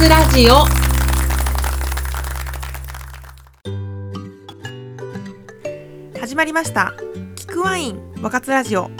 [0.00, 0.64] 津ラジオ。
[6.18, 6.94] 始まりました。
[7.36, 8.90] 聞くワイン若津ラジオ。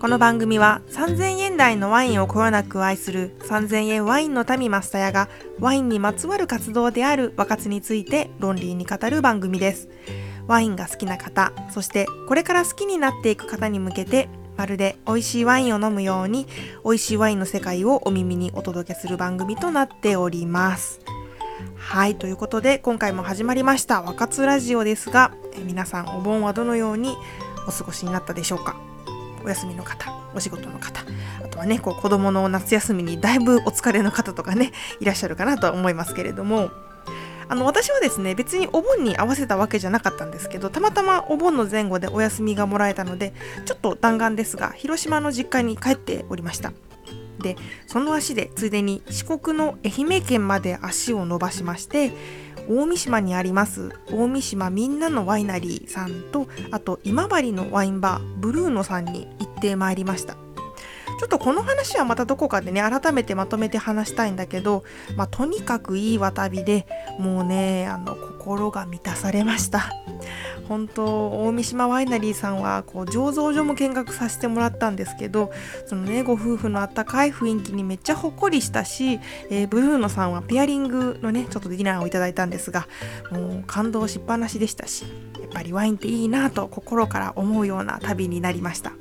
[0.00, 5.28] この番組は3000円台のワインをこよなく愛する3000円ワインの民マスタヤが
[5.60, 9.88] ワインにまつわる活動である若津について論理に語る番組です。
[10.48, 16.46] ワインが好きな方そしてこれから好きになっていく方に向けてまるで美味しいワインを飲むように
[16.84, 21.00] 美味しいワインの世界をお耳にお届けする番組となっております。
[21.76, 25.32] はいということで今回も始まりました若津ラジオですが
[25.64, 27.16] 皆さんお盆はどのように
[27.68, 28.76] お過ごしになったでしょうか。
[29.44, 31.02] お休みの方お仕事の方
[31.44, 36.70] あとはねこう子供の夏休みにだいぶお疲れの方とかねいらっしゃるかなと思いますけれども
[37.52, 43.34] あの私はですね別にお盆に合わせたわけじゃなかったんですけどたまたまお盆の前後でお休みがもらえたので
[43.66, 46.72] ちょっと弾丸ですが広島の実家に帰っておりました。
[47.40, 52.12] でその足でついでに四国の愛媛県まで足を伸ばしまして
[52.70, 60.41] 大三島にあります大三島みんなのワイナリーさんとあと今治のワインバーブルーノさんに行ってまいりました。
[61.22, 64.82] ちょっとこの話はまたどこかでね改めてまとめて話したいんだけど、
[65.14, 66.84] まあ、とにかくいいわ旅で
[67.20, 69.92] もうねあの心が満たされました
[70.66, 75.52] 本当大三島ワイナリーさんはこう醸造所も見学させてもらったんですけど
[75.86, 82.88] そのねご夫婦のあったかい雰囲気にめっちゃほっこりしたし、えー、ブルーノさんはペアリングのねちょっとディナーをいただいたんですが
[83.30, 85.04] もう感動しっぱなしでしたし
[85.40, 88.92] やっぱりワインっていいなと心から思うような旅になりました。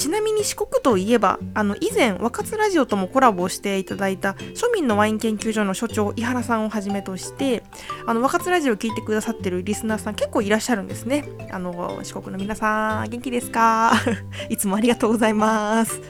[0.00, 7.62] ちなみに四国といえばあの以前若津ラジオともコラボしていただいた庶民のワイン研究所の所長井原さんをはじめとして
[8.06, 11.24] あの若津ラジオを聞いてくださってるリスナーさん結構いらっしゃるんですね。
[11.52, 13.92] あの四国の皆さん元気ですか？
[14.48, 16.00] いつもありがとうございます。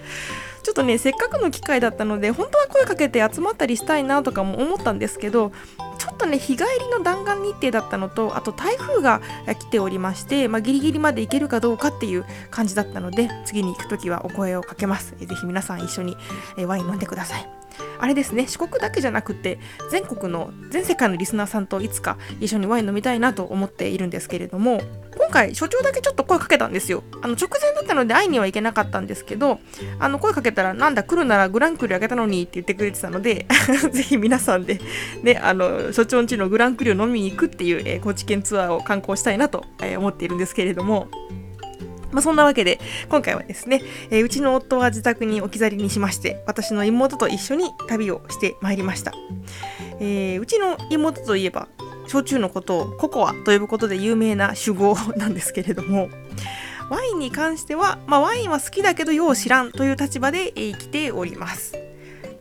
[0.62, 5.52] ちょっとねせっかくの機会だったので本当は声かけて集まったりしたいなとかも思ったんですけど
[5.98, 15.14] ちょっとね日帰りの弾丸日程だったのとあと台風が来ておりまして、まあ、ギリギリまで行けるかどうかっていう感じだったので次に行く時はお声をかけます。
[15.18, 16.17] 是非皆さん一緒に
[16.67, 17.48] ワイン飲んでください。
[17.98, 19.58] あれですね四国だけじゃなくて
[19.91, 24.80] 全国の全世界のリスナーさんといつか一緒にワイン飲みたいなと思っているんですけれども
[25.17, 27.02] 今回所長だけちょっと声かけたんですよ。
[27.23, 29.61] あの直前だったので会いには行けなかったんですけど
[29.98, 33.46] あの声かけたらなんだ来るならグランクリあげたのにって言ってくれてたので
[33.92, 34.80] ぜひ皆さんで
[35.23, 41.08] ねあの所長んちのグランクリを飲みに行くっていう、えー、高知県ツアーを観光したいなと、え、思っているんですけれども。
[42.12, 49.12] まあ、そんなわけで、今回はですね、えー、うちの夫は自宅に置き去りにしまして、私の妹と一緒に旅をしてまいりました。
[50.00, 51.68] えー、うちの妹といえば、
[52.06, 56.08] 焼酎のことをココアと呼ぶことで有名な酒豪なんですけれども、
[56.90, 61.80] ワインに関しては、まあ、ワインは好きだけどよう知らんという立場で生きております。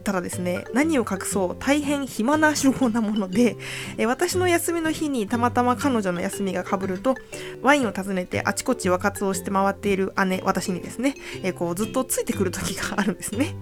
[0.03, 3.57] ただですね何を隠そう大変暇な手法なもので、
[3.97, 7.15] え私の休みの日にたまたま彼女の休みがかぶると
[7.61, 13.55] ワインを訪ねてあちこち和活をして回っている姉私にですね、えこうずっとついてくる時があるんですね。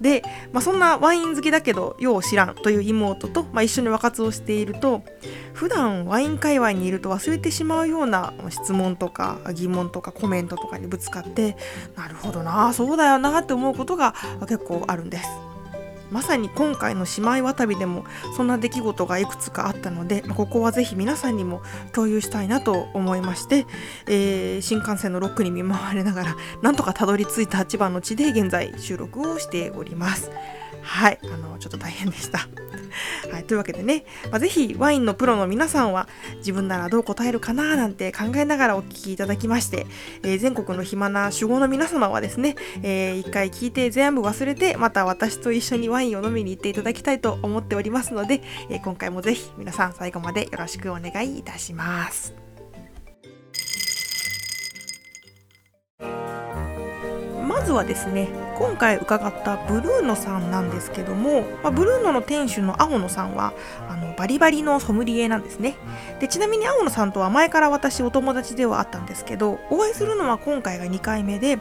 [0.00, 5.02] で、まあ、そんなワイン好きだけどよう知らんという妹と、まあ、一緒に和活をしていると
[5.52, 11.56] 普段ワイン界隈にいると忘れてしまうような質問とか疑問とかコメントとかにぶつかって
[11.96, 15.49] なるほどなそうだよなって思うことが結構あるんです。
[16.10, 18.04] まさに今回の姉妹渡りでも
[18.36, 21.62] そんな出来事がいくつかあったので、ここはぜひ皆さんにも
[21.92, 23.66] 共有したいなと思いまして、
[24.06, 30.30] えー、新幹線のロックに見舞われながら なんとかたどり着いた千葉の地で現在収録をしております。
[30.82, 32.48] はい、あのちょっと大変でした。
[33.30, 36.08] はい、というわけでね、まあ、ぜひワインのプロの皆さんは
[36.38, 39.86] 自分ならどう答えるかななんて考えながらお聞きいただきまして、
[40.22, 52.49] えー、全国の暇な守護の皆様はですね、えー、一回聞いて全部忘れてまた私と一緒にワインを飲みに行っていただきたいと思っておりますので、えー、今回もぜひ皆さん最後までよろしくお願いいたします。
[57.50, 58.28] まずはですね
[58.58, 63.52] 今回伺ったブルーノさんなんですけども、まあ、ブルーノの店主の青野さんは
[63.88, 65.74] あのバリバリのソムリエなんですね。
[66.20, 71.58] でちなみに青野さんとは前から私お友達ではあったんですけどお会いするのは今回が2回目で、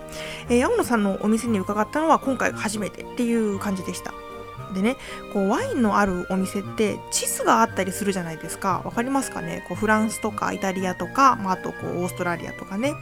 [0.49, 4.13] えー、青野さんのお店に伺ったのは今回初めてっていう感じでした。
[4.73, 4.97] でね
[5.33, 8.81] こうワインのあるお店って地図があったりするじゃないですか。
[8.85, 9.63] わかりますかね？
[9.67, 12.93] こうフランスとかイタリアとか、まあ、あとこうオーストラリアとかね。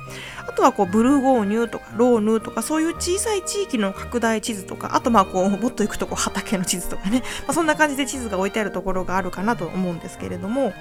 [0.47, 10.73] あとはこうブルーゴーニュとかローヌとかそういう小さい地域の拡大地図とかあとまあこうもっと行くとこう畑の地図とかね、まあ、そんな感じで地図が置いてあるところがあるかなと思うんですけれども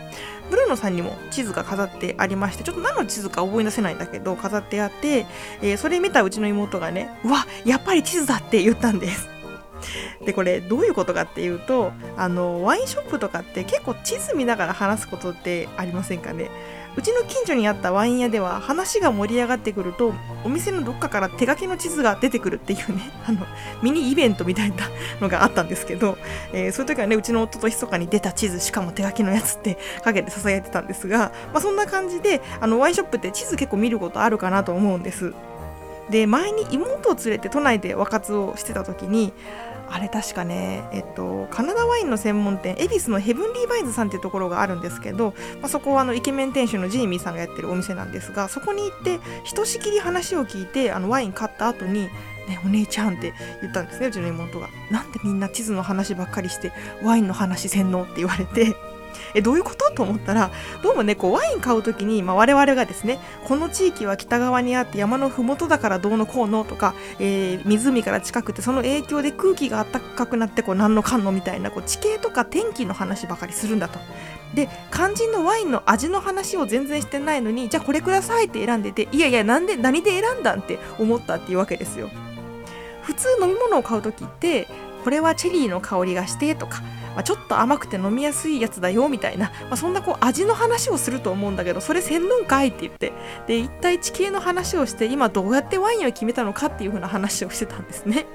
[0.50, 5.26] ブルーノさんにも地図が飾ってありましてちょっと何の地図か覚え出せないんだけど飾ってあって、
[5.62, 9.28] えー、それ見たうちの妹がねうわやっぱり地図だって言ったんです。
[10.24, 16.50] でこれどういうことかっていうとあのワインショップとかって結構地図見ながら話すことってありませんかね？
[16.96, 20.14] うちの近所にあったワイン屋では話が盛り上がってくると
[20.44, 23.46] お店のどっかから手書きの地図が出てくるっていうね あの
[23.82, 24.88] ミニイベントみたいな
[25.20, 26.16] のがあったんですけど、
[26.54, 35.34] えー、そういう時はねうちの夫と密かに出た地図しかも手書きのやつって陰で囁いてたんですが、まあ、そんな感じであのワインショップって地図結構見ることあるかなと思うんです。
[36.10, 39.32] で前に妹を連れて都内で和活をしてた時に
[39.88, 52.08] あれ確かね、えっと、カナダワインの専門店恵比寿のヘブンリーバイズさんっていうところがあるんですけど、まあ、そこはあのイケメン店主のジェイミーさんがやってるお店なんですがそこに行ってひとしきり話を聞いてあのワイン買った後に
[52.46, 54.68] ね、お姉ちゃんって言ったんですねうちの妹が。
[54.90, 56.72] なんでみんな地図の話ばっかりして
[57.02, 58.76] ワインの話せんのって言われて
[59.34, 59.86] えどういうこと？
[59.96, 60.50] と思ったら
[60.82, 73.98] どうもねこうワイン買う時に、まあ、我々がですねこの地域は北側にあって山の麓だからどうのこうのとか、えー、湖から近くてその影響で空気が暖かくなってこう何のかんのみたいなこう地形とか天気の話ばかりするんだと。
[74.54, 82.10] で肝心のワインの味の話を全然してないのにじゃあこれくださいって選んでていやいやなんで何で選んだんって思ったっていうわけですよ。
[83.02, 84.68] 普通飲み物を買う時って
[85.04, 86.82] これはチェリーの香りがしてとか
[87.16, 93.12] まあ、ちょっと甘くて飲みやすいやつだよみたいな、まあ、そんなこう味の話をすると思うんだけどそれせんぬんかいって言って。
[93.46, 98.26] で一体地形の話をして今どうやってワインを決めたのかっていう風な話をしてたんですね。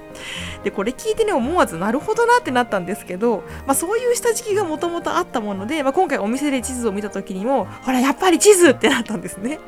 [0.63, 9.59] でこれ聞いてね思わずなるほどなってなったんですけど、まあ、そういう下敷きがもともとあったもので、まあ、今回お店で地図を見た時にもほらやっぱり地図ってなったんですね。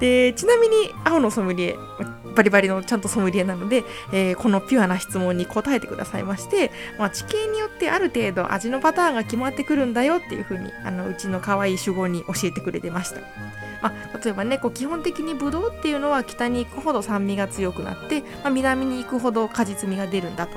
[0.00, 1.76] でちなみに青のソムリエ
[2.32, 13.20] バリバリのちゃんとソムリエなので、えー、このピュアな質問に答えてくださいまして、まあ、地形によってある程度味のパターンが決まってくるんだよっていう風にあのうちの可愛い主語に教えてくれてました。
[13.82, 20.52] まあ、例えばねこう基本的にブドウっていうのは北に行くほど酸味が強くなって、まあ、南に行くほど果実味が出るんだと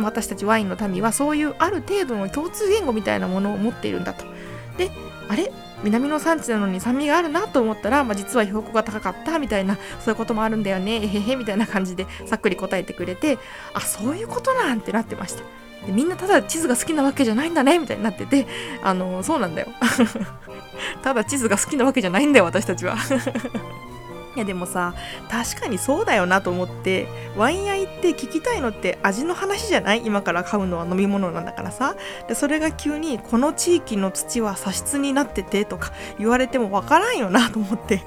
[0.00, 4.24] 私たちワインの民はそういうある程度の共通言語みたいなものを持っているんだと
[4.76, 4.90] で
[5.28, 5.52] あれ？
[5.82, 13.38] 南の産地なのに酸味があるなと思ったら、まあ、実は標高が高かったみたいなそういうこともあるんだよねえへへみたいな感じでさっくり答えてくれて
[13.74, 15.42] あそういうことなんてなってました。
[15.86, 18.46] でみんなただ地図が好きなわけじゃないんだねみたいになってて
[18.82, 19.68] あのそうなんだよ。
[21.02, 22.96] ただ地図が好きなわけじゃないんだよ私たちは。
[24.34, 24.94] いやでもさ
[25.30, 30.02] 確かにそうだよなと思ってワイン屋行って聞きたいのって味の話じゃない？
[30.04, 31.94] 今から買うのは飲み物なんだからさ。
[32.26, 38.02] でそれが急にこの地域の土は砂質になっててとか言われてもわからんよなと思って。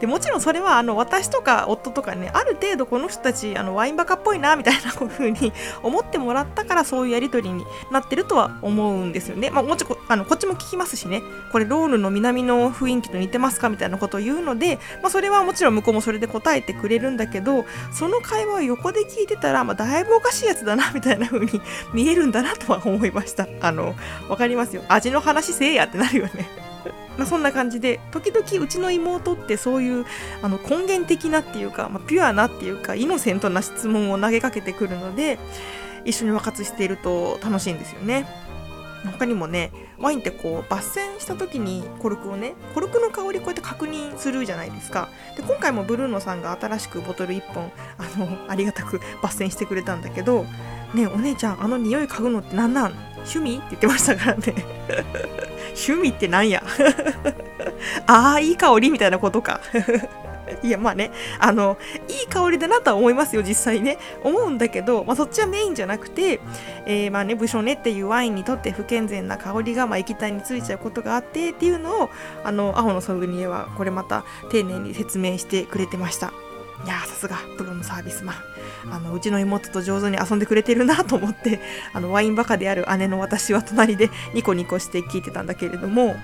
[0.00, 5.52] でもちろんそれはあの私とか夫とかねある程度この人たちあのワインバカっぽいなみたいなこういう風に
[5.82, 9.50] 思ってもらったからそういうやり取りになってるとは思うんですよね。
[9.50, 21.60] まあ、もちろんあのこっちも聞きますしねこれロールの南の雰囲気と似てますかみたいなことを言うので、まあ、それはもちろん向こうもそれで答えてくれるんだけどその会話を横で聞いてたら、まあ、だいぶおかしいやつだなみたいな風に
[21.92, 23.46] 見えるんだなとは思いました。
[23.60, 23.94] あの
[24.28, 26.75] わかりますよ味の話せえやってなるよね。
[27.16, 30.04] まあ、そんな感じで時々うちの妹ってそういう
[30.42, 35.38] あの根源的なっていうか、まあ、ピュアなっていうかイノセントな質問を投げかけてくるので
[36.04, 38.26] 一緒に和活していると楽しいんですよね。
[39.12, 50.44] 他にもねワインってこう抜栓した時にコルクをねコルクの香りこうやって確認するじゃないですかで今回もブルーノさんが新しくボトル1本あのありがたく抜栓してくれたんだけど
[50.92, 52.94] ねお姉ちゃんあの匂い嗅ぐのって何なん？
[53.26, 53.56] 趣味？
[53.56, 54.54] って言ってましたからね
[55.76, 56.62] 趣味ってなんや
[58.06, 59.60] ああいい香りみたいなことか。
[60.62, 61.10] いやまあね。
[61.38, 61.76] あの
[62.08, 63.98] いい香りだなとは思いますよ実際ね。
[64.22, 66.40] 思うんだけど、まあ、そっちはメインじゃなくて、
[66.86, 72.10] えー、まあねブショネっていうワインにとって不健全な香りがまあ液体についちゃうことがあってっていうのを
[72.44, 76.32] あのアホのソムリエはこれまた丁寧に説明してくれてました。
[76.84, 78.36] いやさすがプロのサービスマン。
[78.90, 81.60] あのうちの妹と上手に遊んでくれてるなと思って
[81.92, 86.16] あのワインバカである姉の私は隣でニコニコして聞いてたんだけれども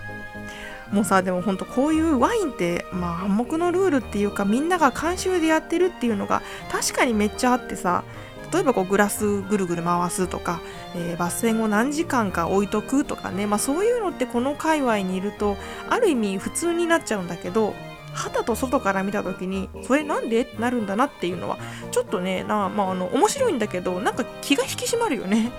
[0.93, 8.05] もうさでもほんとこういうワインってまあ暗黙のルールっていうかみんなが慣習でやってるっていうのが確かにめっちゃあってさ
[8.53, 10.61] 例えばこうグラスぐるぐる回すとか、
[10.95, 15.57] えー、抜栓を何時間か置いとくとかね、まあ、そういうのってこの界隈にいると
[15.89, 17.75] ある意味普通になっちゃうんだけど
[18.13, 21.59] 肌と外から見た時にそれなんでってなるんだなっていうのは
[21.91, 25.51] ちょっとねな、まあ、あの面白いんだけどなんか気が引き締まるよね。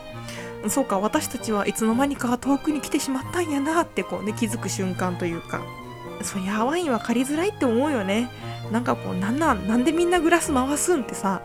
[0.69, 5.61] そうか私たちはいつの間にか遠くに来てしまったんやなってこうね気づく瞬間というか
[6.21, 8.29] そりゃワインは借りづらいって思うよね
[8.71, 11.41] なんかこうなんなんなんでみんなグラス回すんってさ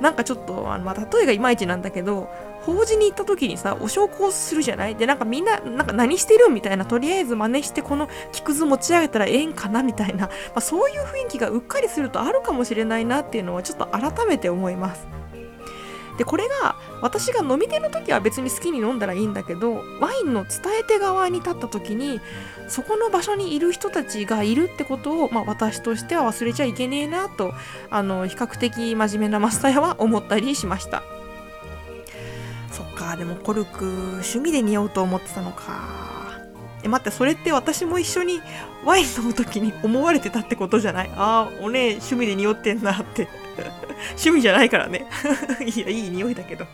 [0.00, 2.28] なんかちょっとあの、まあ、例えがいまいちなんだけど
[2.62, 4.94] 法事に行った時にさお焼香するじゃない？
[4.94, 15.06] でなんかみんななんか何してるみたいなとりあえず真似してこの木くず持ち上げたらええんかなみたいな、まあ、そういう雰囲気がうっかりするとあるかもしれないなっていうのはちょっと改めて思います。
[16.20, 22.20] でこれが私が飲み手の時は別に好きに飲んだらいいんだけどワインの伝え手側に立った時に
[22.68, 27.54] そこの場所にいる人たちがいるってことを、まあ、私としては忘れちゃいけねえなと
[27.88, 31.02] あの比較的真面目なマスタヤは思ったりしました。
[32.70, 36.18] そっかでもコルク趣味で似合うと思ってたのか。
[36.82, 38.42] え待ってそれって私も一緒に
[38.84, 41.10] ワイン飲む時に思われてたってことじゃない？
[41.16, 43.26] ああおね趣味で匂ってんなって。
[44.10, 45.06] 趣味じゃないからね。
[45.64, 46.66] いやいい匂いだけど。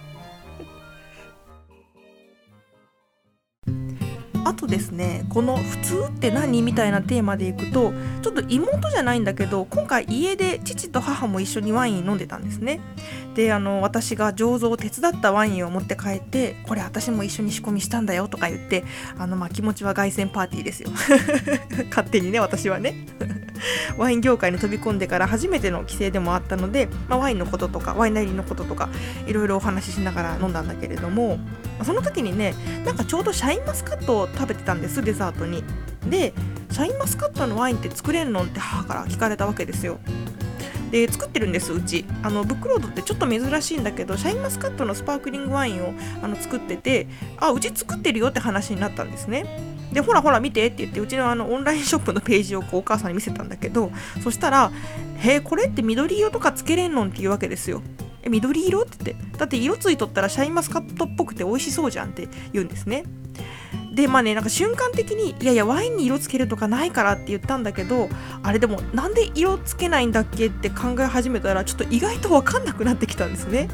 [4.47, 7.93] あとですねこの「普通って何?」みたいなテーマでいくと
[8.23, 12.81] ちょっと妹じゃないんだけど今回家で父と母も一緒にワイン飲んでたんですね。
[13.35, 18.85] であの私が醸造を手伝ったワインを持って帰ってこれ私も一緒に仕込みしたんだよとか言って
[19.19, 20.91] あのまあ気持ちは凱旋パーティーですよ。
[21.91, 23.16] 勝手にね私はね。
[23.97, 28.89] ワイン業界に飛び込んでから初めての帰省でもあったので、まあ、ワインのこととかワイナリーのこととか
[29.27, 31.39] いろいろお話ししながら飲んだんだけれども
[31.85, 32.55] その時にね
[32.85, 35.65] なんかちょうどシャインマスカットを食べてたんですデザートに。
[36.09, 36.33] で
[36.71, 39.99] シャインマスカットのワインって作れんのって母から聞かれたわけですよ。
[40.91, 42.05] で作ってるんですうち。
[42.23, 47.09] あのブックロードってちょっと珍しいんだけどシャインマスカットのスパークリングワインをあの作ってて
[47.39, 49.76] あうち作ってるよって話になったんですね。
[49.97, 53.91] でほらほら見てって言ってうちのあのオンラインショップのページをこうお母さんに見せたんだけど
[54.23, 54.71] そしたら
[55.17, 57.07] 「へえこれって緑色とかつけれんの？
[57.07, 57.81] ん?」って言うわけですよ。
[58.23, 58.83] え緑色？
[58.83, 63.05] って言ってだって色ついとったらシャインマスカットっぽくて美味しそうじゃんって言うんですね。
[63.95, 68.11] でまあねなんか瞬間的にいやいやワインに色つけるとかないからって言ったんだけど
[68.43, 70.49] あれでもなんで色つけないんだっけ？
[70.49, 73.71] って考え始めたらちょっと意外と分かんなくなってきたんですね。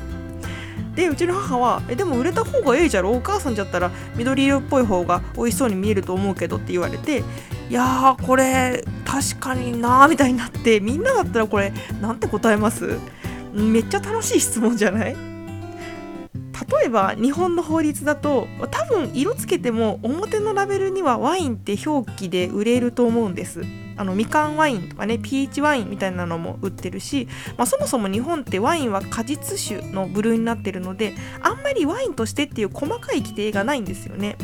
[0.95, 3.13] でうちの母は「えでも売れた方がええじゃろ？
[3.13, 7.23] お母さんじゃったら緑色っぽい方が美味しそうに見えると思うけど」って言われて
[7.71, 12.99] いやーこれ確かになみたいになってみんなだったらこれなんて答えます？
[13.55, 15.17] めっちゃ楽しい質問じゃない？
[16.81, 23.63] 例えば日本の法律だと多分色つけても表のラベルにはワインって表記で売れると思うんです。
[23.97, 34.37] あのみかんワインとかねピーチワインみたいなのも売ってるし、まあ、そもそも日本ってワインは果実酒の部類になってるのであんまりワインとしてっていう細かい規定がないんですよね。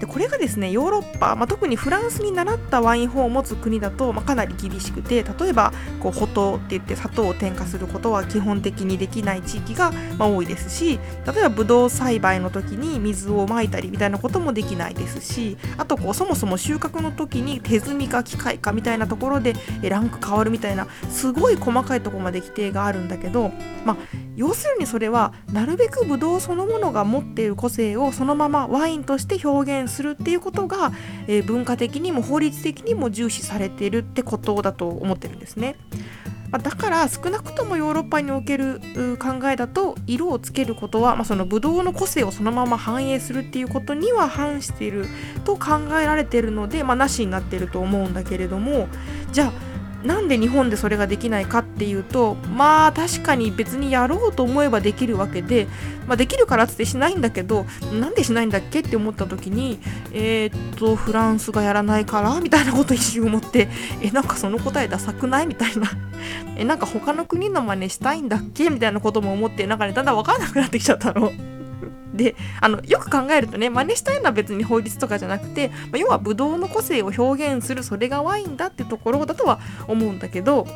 [0.00, 23.52] でこれがですねヨーロッパ、まあ、特にフランスに習ったワイン法を持つ国だと、まあ、かなり厳しくて例えばこう補糖って言って砂糖を添加することは基本的にできない地域が、まあ、多いですし例えばブドウ栽培の時に水をまいたりみたいなこともできないですしあとこうそもそも収穫の時に手摘みか機械かみたいなところでランク変わるみたいなすごい細かいとこまで規定があるんだけど、
[23.84, 23.96] まあ、
[24.34, 30.92] 要するにそれはなるべくブドウそのものが持っている個性をそのままワインとして表現するっていうことが、
[31.26, 35.76] えー、文化的にも法律的にも重視されているってことだと思ってるんですね。
[36.50, 38.80] まだから少なくともヨーロッパにおける
[39.18, 45.06] 考えだと色をつけることは、まあ、そのブドウの個性をそのまま反映するっていうことには反している
[45.44, 48.88] と考えられているので、まあ、なしになっていると思うんだけれども
[49.30, 49.69] じゃあ
[50.04, 55.66] なんで日本でそれができないかっていうとまあ確かに別にやろうと思えばできるわけで、
[56.06, 57.66] まあ、できるからっつってしないんだけど
[58.00, 59.78] なんでしないんだっけって思った時に
[60.12, 62.40] えー、っとフランスがやらないから？
[62.40, 63.68] みたいなこと一瞬思って
[64.02, 65.46] えなんかその答えダサくない？
[65.46, 65.90] みたいな。
[66.56, 68.70] えなんか他の国の真似したいんだっけ？
[68.70, 71.30] みたいなことも思ってなんかねだんだん分からなくなってきちゃったの。
[72.14, 80.66] であのよく考えるとね真似したいのは別に法律とかじゃなくて、まあ、要はブドウの個性を表現するそれがワインだってところだとは思うんだけど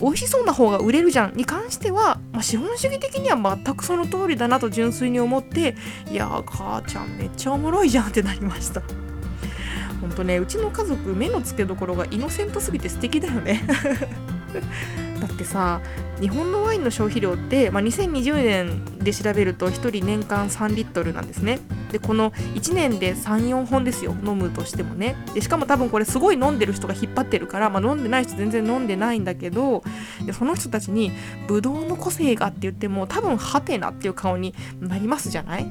[0.00, 5.76] 美味しそうな方が売れるじゃんに関しては、まあ、資本主義的には全くその通りだなと純粋に思って
[6.10, 8.82] いや母ちゃんめっちゃおもろいじゃんってなりました。
[10.00, 13.62] ほんとねうちの家族目の付けどころがイノセントすぎて素敵だよね
[15.26, 15.80] だってさ
[16.20, 21.60] 日本のワインの消費量って、まあ、2020年で調べると1人年間3リットルなんですね。
[21.92, 25.16] でこの1年で34本ですよ飲むとしてもね。
[25.32, 29.82] でしかも多分これすごい飲んでる人が引っ張ってるから、まあ、飲んでない人全然飲んでないんだけど
[30.26, 31.12] でその人たちに
[31.46, 35.66] ブドウの個性がって言っても多分ハテナっていう顔になりますじゃない？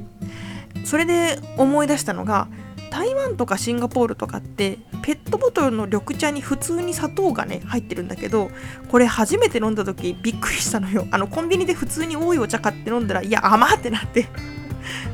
[0.85, 2.47] それで思い出したのが
[2.93, 8.51] 台湾とかシンガポールとかってペットボトルの緑茶に普通に砂糖がね入ってるんだけど
[8.87, 11.07] これ初めて飲んだ時びっくりしたのよ。
[11.09, 14.27] あのコンビニで普通に多いお茶買って飲んだらいや甘ってなって。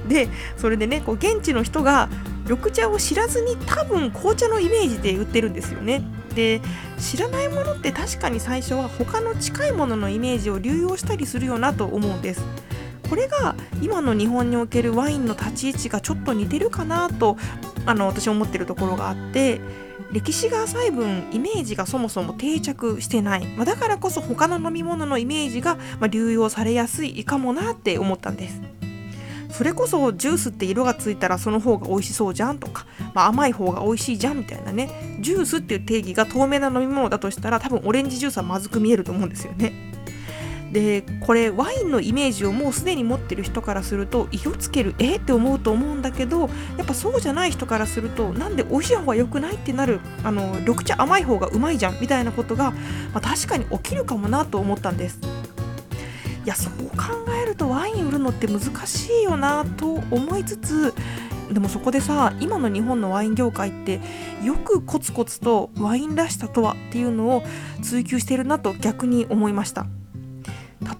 [0.09, 2.09] でそれでねこう現地の人が
[2.49, 6.03] 緑茶を知らずに多分紅茶のイメージで売ってるんですよね。
[6.35, 6.59] で
[6.99, 12.41] 知らないものって確かに最初は他の近いもののイメージを流用したりするよなと思うんです。
[13.09, 17.37] これが今の日本におけるワインの立ち位置がちょっと似てるかなと
[17.85, 19.59] あの私思ってるところがあって
[20.11, 28.61] 歴史が浅い分イメージがそもそも定着してない、まあ、だからこそ他の飲み物のイメージが、まあ、流用されやすいかもなって思ったんです。
[29.51, 39.88] それこそジュースって色がついたらその方が美味しそうじゃんとか、まあ、甘い方が美味しいじゃんみたいなねジュースっていう定義が透明な飲み物だとしたら多分オレンジジュースはまずく見えると思うんですよね。
[40.71, 46.41] でこれワインのイメージをもうすでに持ってる人からすると色つけるえって思うと思うんだけど
[46.77, 52.77] やっぱそうじゃない人からするとなんで美味しい方が良くないってなるあの緑茶甘い方がうまいじゃんみたいなことが、ま
[53.15, 55.19] あ、確かに起きるかもなと思ったんです。
[56.45, 60.93] いやそう考えるとワイン売るのって難しいよなと思いつつ
[61.51, 63.99] でもそこでさ今の日本のワイン業界って
[64.43, 67.43] よくコツコツとワインらしさとはっていうのを
[67.81, 69.85] 追求してるなと逆に思いました。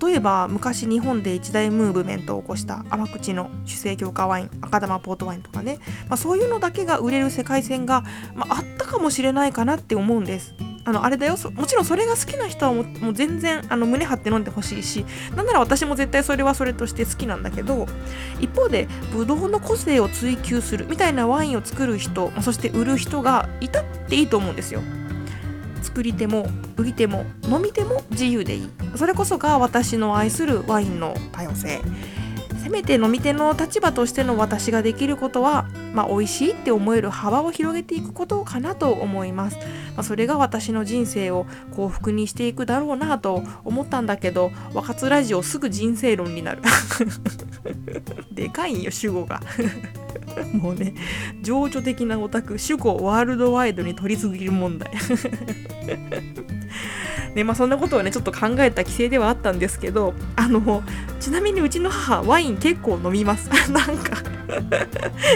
[0.02, 8.04] 例えば昔日本で一大ムーブメントを起こした甘口の主成強化ワイン赤玉ポートワインとかね、まあ、そういうのだけが売れる世界線が、
[8.36, 10.54] まあ、あったかもしれないかなって思うんです。
[10.86, 11.36] あのあれだよ。
[11.54, 15.06] もちろんそれが好きな人はもう全然あの胸張って飲んでほしいし
[15.36, 17.86] なんなら私も絶対それはそれとして好きなんだけど
[18.40, 24.82] 一方でブドウの個性を追求するみたいなワインを作る人そして売る人がいたっていいと思うんですよ。
[25.90, 26.46] 作り手も
[26.78, 28.70] 売り手も飲み手も自由でいい。
[28.96, 31.82] それこそが私の愛するワインの多様性。
[32.64, 39.64] せめて飲み手の立場としての私ができることは、まあ、美味しいって思える幅を広げていくことかなと思います、ま
[40.02, 46.62] あ、それが私の人生を幸福にしていくだろうなと思ったんだけど若津ラジオすぐ人生論になる。
[48.32, 49.42] でかいんよ主語が。
[50.54, 50.94] もうね
[51.42, 54.92] 情緒的なオタク主語ワールドワイドに取りすぎる問題。
[57.36, 60.82] ねまあ、そんなことをねちょっと考えた規制ではあったんですけどあの
[61.20, 63.50] ちなみにうちの母ワイン結構飲みます。
[63.70, 64.18] なんか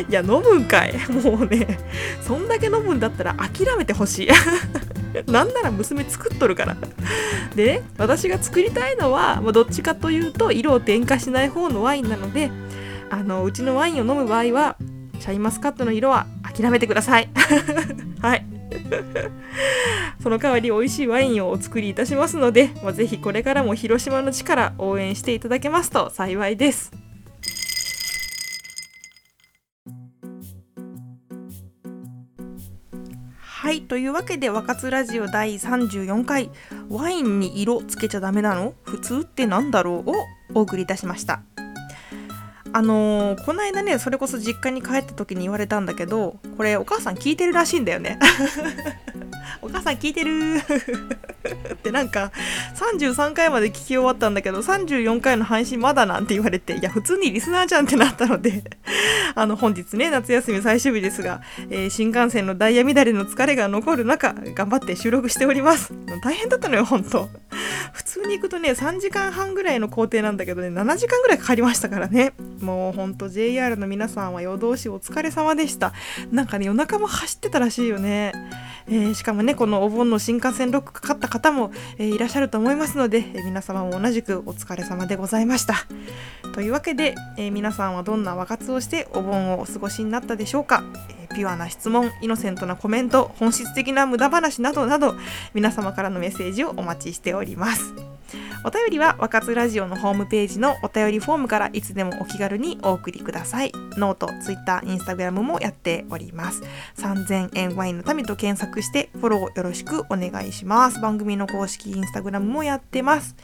[0.10, 0.96] いや飲むんかい。
[1.10, 1.80] もうね
[2.22, 4.30] そんだけ飲むんだったら諦めてほしい。
[5.32, 6.76] なんなら娘作っとるから。
[7.56, 12.50] でね私が作りたいのは、まあ、どっちかというと色を添加しない方のワインなので
[13.10, 14.76] あのうちのワインを飲む場合は
[15.24, 17.30] シャインマスカットの色は諦めてください。
[18.22, 18.46] はい。
[20.22, 26.92] その代わり美味しいワインをお作りいたしますので、まあ、ぜひこれからも広島の力応援していただけますと幸いです。
[33.40, 33.84] はい。
[33.84, 36.50] というわけで若津ラジオ第34回
[36.92, 38.74] 「ワインに色つけちゃダメなの？
[38.84, 40.16] 普通ってなんだろう?」を
[40.54, 41.44] お送りいたしました。
[42.76, 48.18] あのー、この間ねそれこそ実家に帰った時に言われたんだけどこれお母さん聞いてるらしいんだよね。
[49.62, 50.60] お母さん聞いてる
[51.74, 52.32] ってなんか
[52.76, 58.64] 33回まで聞き終わったんだけど34回の配信まだなんて言われていや普通にリスナーじゃんってなったので
[59.36, 65.94] あの本日ね夏休み最終日ですが、えー、新幹線のダイヤ乱れの疲れが残る中頑張って収録しております。
[66.24, 67.30] 大変だったのよ本当。
[67.94, 72.34] 普通に行くとね3時間半ぐらいの工程なんだけどね7時間ぐらいかかりましたからね。
[72.62, 75.94] もうほんと JR の皆さんは夜通しお疲れ様でした。
[76.32, 78.34] なんかね夜中も走ってたらしいよね。
[78.88, 85.76] えー、しかもねこのお盆の新幹線ロックかかった方も、え、いらっしゃると思いますので、え、皆様も同じくお疲れ様でございました。
[86.54, 95.16] というわけで、え皆さんはどんな和活をしてお盆をお過ごしになったでしょうか、えピュアな質問イノセントなコメント本質的な無駄話などなど
[95.56, 98.13] 皆様からのメッセージをお待ちしております。
[98.66, 103.74] お便りは若津ラジオのホームページのお便りフォームからいつでもお気軽にお送りください。
[103.98, 106.62] ノート、ツイッター、インスタグラムもやっております。
[106.98, 111.02] 3000円ワインの民と検索してフォローよろしくお願いします。
[111.02, 113.36] 番組の公式インスタグラムもやってます。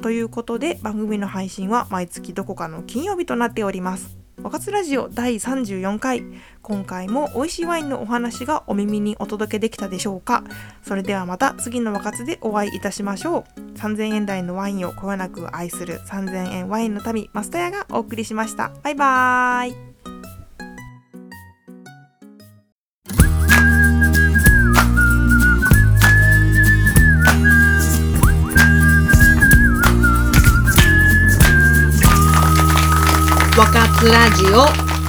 [0.00, 4.21] ということで番組の配信は毎月どこかの金曜日となっております。
[4.40, 6.24] 若津ラジオ第34回。
[6.62, 10.42] 今回も美味しいワインのお話がお耳にお届けできたでしょうか。
[10.82, 13.60] それではまた次の若津でお会いいたしましょう。
[13.76, 18.72] 3000円台のワインをこよなく愛する3000円ワインの民マスタヤがお送りしました。
[18.82, 19.91] バイバーイ。
[34.10, 35.01] ラジオ